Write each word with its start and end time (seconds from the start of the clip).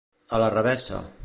A 0.37 0.39
la 0.45 0.49
revessa. 0.55 1.03